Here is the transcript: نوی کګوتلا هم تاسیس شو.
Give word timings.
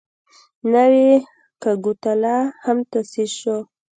نوی 0.73 1.09
کګوتلا 1.63 2.37
هم 2.65 2.77
تاسیس 2.91 3.31
شو. 3.39 3.57